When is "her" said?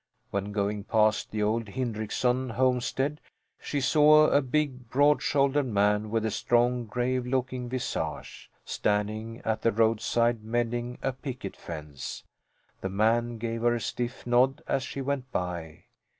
13.61-13.75